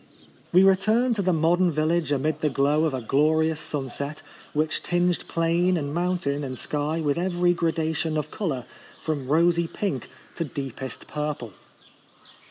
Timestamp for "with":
7.01-7.19